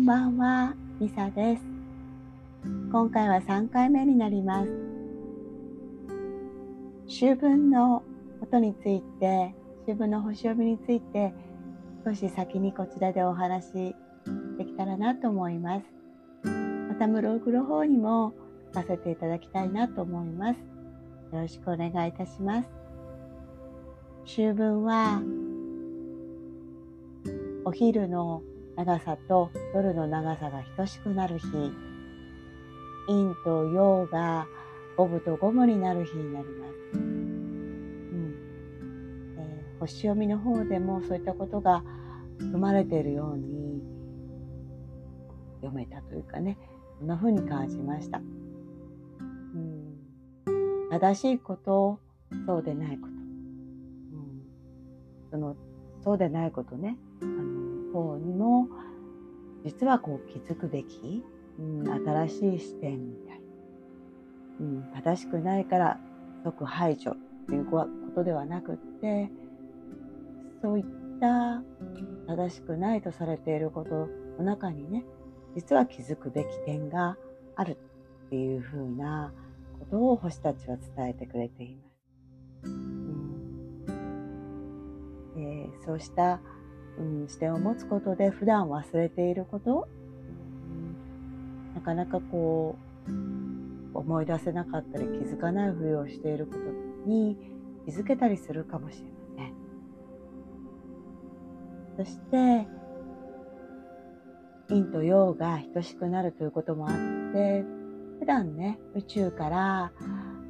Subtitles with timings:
[0.00, 1.62] んばんは、ミサです。
[2.90, 4.70] 今回は3回目になります。
[7.06, 8.02] 秋分の
[8.40, 11.34] ことについて、秋分の星読みについて、
[12.02, 13.94] 少し先にこちらでお話
[14.56, 15.86] できたらなと思います。
[16.88, 18.32] またブログの方にも
[18.74, 20.56] 書かせていただきたいなと思います。
[20.56, 22.70] よろしくお願いいたします。
[24.24, 25.20] 秋分は
[27.66, 28.42] お昼の
[28.80, 31.46] 長さと夜の長さが等しくなる日。
[33.06, 34.46] 陰と陽が
[34.96, 38.34] 五分と五分になる日になります、うん。
[39.36, 41.84] えー、星読みの方でもそういったことが
[42.38, 43.82] 生まれているように
[45.56, 46.56] 読めたというかね。
[46.98, 48.22] そんな風に感じました、う
[49.58, 52.00] ん、正しいこと
[52.46, 53.16] そうでないこと、う
[54.16, 54.42] ん、
[55.30, 55.56] その
[56.02, 56.96] そうでないことね。
[57.20, 57.59] あの
[57.92, 58.68] 方にも
[59.64, 61.22] 実はこう気づくべき、
[61.58, 63.40] うん、新しい視点みたい、
[64.60, 66.00] うん、正しくないから
[66.44, 67.14] 即排除
[67.46, 69.30] ということではなくって
[70.62, 70.84] そういっ
[71.20, 71.62] た
[72.26, 75.04] 正しくないとされていることの中にね
[75.54, 77.16] 実は気づくべき点が
[77.56, 77.76] ある
[78.26, 79.32] っていうふうな
[79.80, 81.82] ことを星たちは伝えてくれていま
[82.64, 82.70] す。
[82.70, 83.84] うん。
[85.36, 86.40] えー、そうした
[86.98, 89.88] うん、視点を持つことで普段忘れていること、
[91.74, 93.10] なかなかこう
[93.98, 96.58] 思い出せなかったり気づかないふりをしていること
[97.08, 97.36] に
[97.86, 99.10] 気づけたりするかもしれま
[101.96, 102.04] せん。
[102.06, 102.66] そして
[104.68, 106.96] 陰と陽が等しくなるということもあっ
[107.32, 107.64] て
[108.20, 109.92] 普段ね宇宙から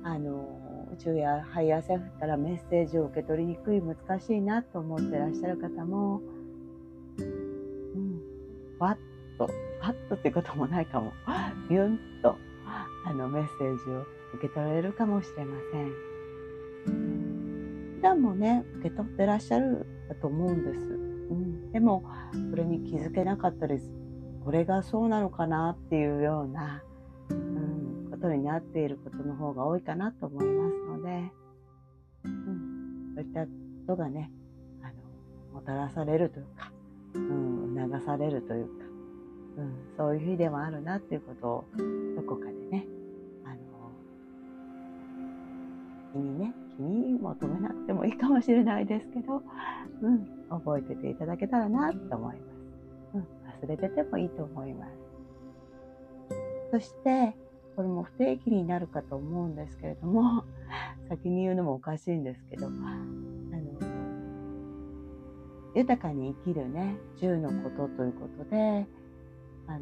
[0.03, 0.61] あの
[1.01, 6.21] 宇宙やハイヤーセルフからメッセージを受け取りにくい難しいなと思ってらっしゃる方も
[7.19, 8.21] うん。
[8.79, 8.99] わっ
[9.39, 9.51] と、わ
[9.91, 11.13] っとってこともないかも、
[11.71, 12.37] ビュンと
[13.07, 14.03] あのメッセージを
[14.35, 15.91] 受け取られるかもしれません。
[17.97, 20.81] 普段もね、受け取ってらっしゃるだと思うんです。
[20.81, 22.05] うん、でも、
[22.51, 23.81] それに気づけなかったり、
[24.45, 26.83] これがそうなのかなっていうような、
[28.21, 31.33] ことになっていることの方が多いかなと思いますので、
[32.25, 33.49] うん、そういったこ
[33.87, 34.31] とがね、
[34.83, 34.89] あ
[35.53, 36.71] の、もたらされるというか、
[37.15, 38.85] うん、流されるというか、
[39.57, 41.65] うん、そういう日でもあるなっていうことを
[42.15, 42.87] どこかでね
[43.45, 43.57] あの
[46.13, 49.43] 気にね気に求めなくてもいいかもしれないですけど、
[50.03, 52.47] うん、覚えてていただけたらなと思います、
[53.15, 54.93] うん、忘れててもいいと思います。
[56.71, 57.35] そして
[57.77, 60.45] これも不定期になるかと思うんですけれども
[61.09, 62.81] 先に言うのもおかしいんですけどあの
[65.75, 68.87] 豊かに生きるね10のことということで
[69.67, 69.81] あの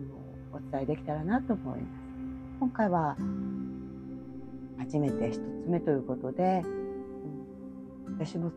[0.52, 2.08] お伝えできたらなと思います。
[2.60, 3.16] 今回は
[4.78, 6.62] 初めて1つ目ということで、
[8.06, 8.56] 私もと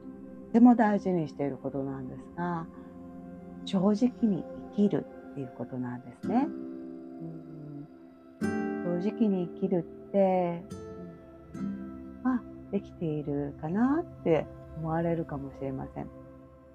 [0.53, 2.66] ても大事にしていることなんですが
[3.66, 4.44] 正直に
[4.75, 6.47] 生きるっていうことなんですね。
[6.47, 7.51] うん、
[9.02, 10.64] 直に生きるって
[12.24, 12.42] あ
[12.72, 14.46] できているかなって
[14.78, 16.08] 思われるかもしれません。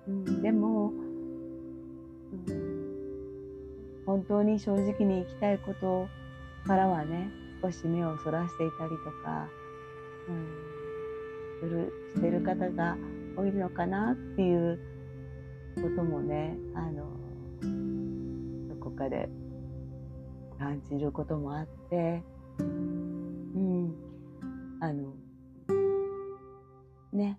[0.08, 0.92] うん、でも、
[2.48, 2.66] うん、
[4.04, 6.08] 本当に正直に生きたいこと
[6.66, 7.30] からはね
[7.62, 9.48] 少し目をそらしていたりとか、
[10.28, 12.96] うん、するしてる方が
[13.36, 14.78] 多いのかなっていう
[15.76, 17.06] こともねあの
[18.68, 19.28] どこかで
[20.58, 22.22] 感じることもあって
[22.58, 23.94] うん
[24.80, 25.14] あの
[27.12, 27.38] ね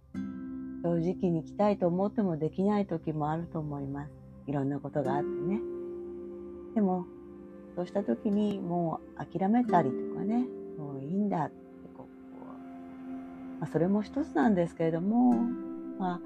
[0.84, 4.12] 正直に行きたいと思ってもできない時もあると思います。
[4.48, 5.60] いろんなことがあってね。
[6.76, 7.06] でも、
[7.76, 10.46] そうした時にもう諦めたりとかね、
[10.78, 11.56] もういいんだって
[11.96, 15.34] こう、まあ、それも一つなんですけれども、
[16.00, 16.22] まあ、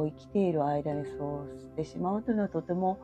[0.00, 2.98] こう生きている間にそうしてしまうというのはとても、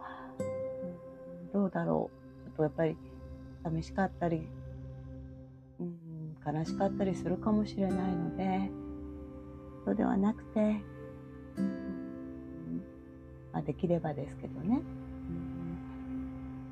[1.53, 2.11] どうだろ
[2.47, 2.49] う。
[2.49, 2.97] ちょっとやっぱり
[3.65, 4.49] 寂しかったり、
[5.79, 8.71] うん悲しかったりするかもしれないので
[9.85, 10.61] そうではなくて、
[13.53, 14.81] まあ、できればですけどね、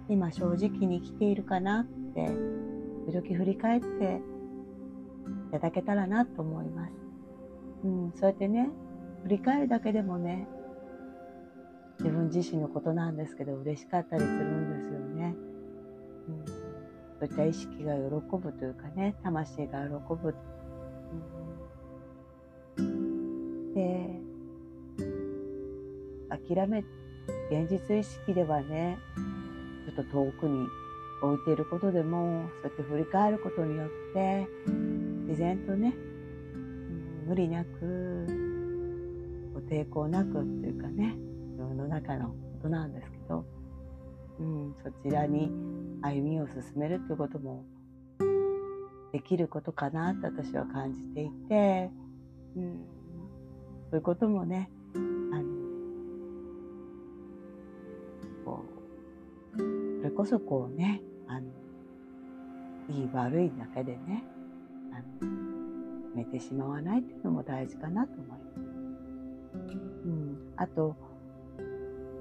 [0.09, 1.85] 今正直に生きているかなっ
[2.15, 2.29] て
[3.13, 4.23] 時々振り返って
[5.49, 6.93] いただけたらなと思います。
[7.85, 8.71] うん、そうやってね
[9.25, 10.47] 振り返るだけでもね
[11.99, 15.35] 自分自身のことなんですけど嬉しかったりするんですよね。
[16.29, 16.45] うん。
[16.47, 18.03] そういった意識が喜
[18.37, 20.35] ぶというかね魂が喜ぶ、
[22.77, 24.21] うん、で
[26.29, 26.85] 諦め
[27.51, 28.99] 現実意識ではね
[29.87, 30.67] ちょっと遠くに
[31.23, 34.47] 置いていることでもそうやって振り返ることによって
[35.29, 35.95] 自然とね、
[36.55, 38.44] うん、無理なく
[39.61, 41.17] 抵抗なくっていうかね
[41.53, 43.45] 自分の中のことなんですけど、
[44.41, 45.51] うん、そちらに
[46.03, 47.65] 歩みを進めるっていうことも
[49.13, 51.91] できることかなって私は感じていて、
[52.57, 52.85] うん、
[53.91, 55.45] そういうこともねあの
[58.45, 58.65] こ
[59.55, 59.59] う
[60.01, 61.47] それこそこうねあの
[62.89, 64.25] いい悪いだけでね
[64.93, 65.31] あの
[66.15, 68.44] めてしまわないっていうのも大事かなと思います。
[70.57, 70.97] あと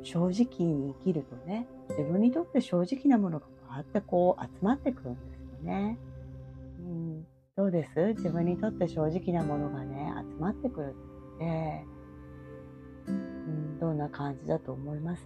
[0.02, 5.98] 正直に生きるとね自分にとって正直なものがバーってこう集まってくるんですよね。
[6.80, 7.26] うん、
[7.56, 8.14] どうです？
[8.18, 10.96] 自分にとって正直なものがね集まってくる
[11.36, 11.86] って、
[13.08, 15.24] うん、どんな感じだと思います、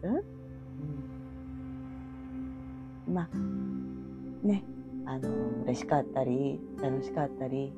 [3.08, 4.64] うん、まあね
[5.06, 5.30] あの
[5.64, 7.74] 嬉しかったり楽しかったり、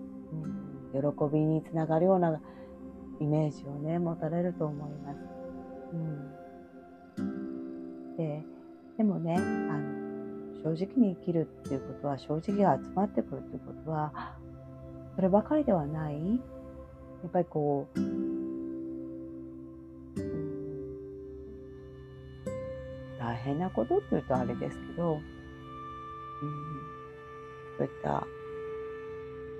[0.93, 2.41] うん、喜びにつながるような
[3.19, 5.17] イメージをね持たれると思います。
[7.17, 8.43] うん、で
[8.97, 14.37] でもねあの正直に生きるっていうことは正直が集まってくるっていうことは
[15.15, 16.39] そればかりではない。
[17.21, 18.49] やっぱりこう、うん、
[23.19, 25.21] 大変なことっていうとあれですけど、うん、
[27.77, 28.25] そういった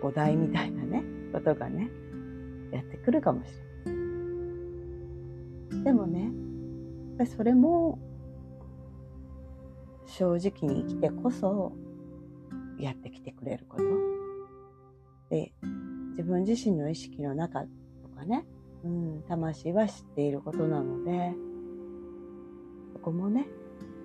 [0.02, 1.04] お題みたいなね
[1.34, 1.90] ことがね
[2.72, 3.52] やってくるかもし
[3.86, 5.84] れない。
[5.84, 6.32] でもね、
[7.26, 8.00] それも
[10.06, 11.74] 正直に生きてこそ
[12.80, 13.84] やってきてくれること。
[15.30, 15.54] で、
[16.12, 17.68] 自分自身の意識の中と
[18.16, 18.46] かね、
[18.84, 21.34] うん、魂は知っていることなので、
[22.94, 23.48] そこもね、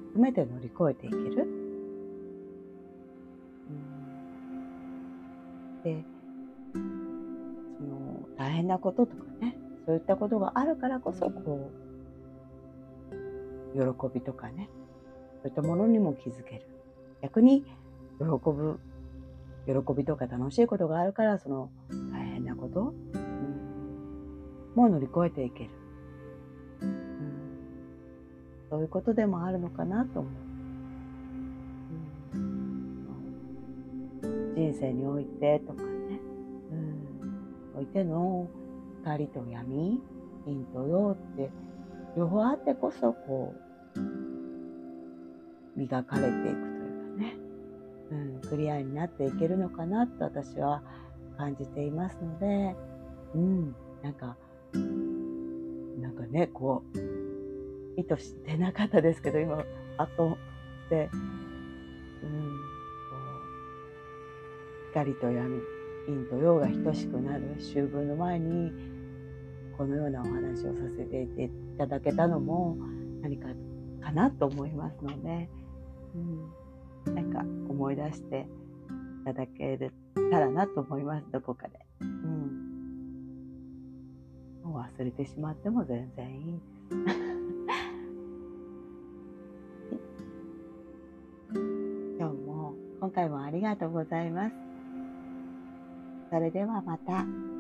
[0.09, 1.49] 含めて乗り越えていける。
[5.81, 6.05] うん、で、
[8.55, 9.57] 変なこととかね
[9.87, 11.71] そういったことがあるからこそこ
[13.75, 13.81] う喜
[14.15, 14.71] びとかね
[15.43, 16.67] そういったものにも気づける。
[17.23, 17.65] 逆に
[18.19, 18.81] 喜ぶ
[19.67, 21.71] 喜びとか楽しいことがあるからその
[22.13, 25.71] 大変なこと、うん、もう乗り越えていける、
[26.83, 26.95] うん、
[28.71, 30.33] そういうことでもあるのかなと思う、
[32.37, 33.07] うん、
[34.55, 35.94] 人生においてとか
[37.77, 38.49] おいての
[39.03, 40.01] 光と闇
[40.45, 41.51] 陰と陽って
[42.17, 43.55] 両方あってこそこ
[43.97, 44.01] う
[45.77, 47.37] 磨かれていくというかね、
[48.13, 50.83] うん、クリアになっていけるのかなと私は
[51.37, 52.77] 感じていますので、
[53.35, 54.37] うん、なんか
[56.01, 59.65] なんかねこう意図してなかったですけど今
[59.99, 60.37] あと
[60.87, 61.21] して、うん、
[62.31, 63.17] こ
[64.87, 65.61] う光と闇
[66.07, 68.73] 陰と陽が等しくなる秋分の前に
[69.77, 71.29] このようなお話をさせてい
[71.79, 72.77] ただけたのも
[73.23, 73.49] 何か
[74.05, 75.49] かなと思いますので、
[76.15, 76.19] う
[77.11, 78.47] ん、なんか思い出して
[79.23, 79.79] いただけ
[80.31, 81.25] たらなと思います。
[81.33, 82.09] どこかで、うん、
[84.63, 86.65] もう忘れてしまっても全然いいです。
[92.19, 94.74] 今日も今回もありがとうございます。
[96.35, 97.54] それではまた。